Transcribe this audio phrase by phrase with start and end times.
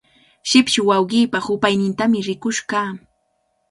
[0.51, 2.91] Shipshi wawqiipa hupaynintami rirqush kaa.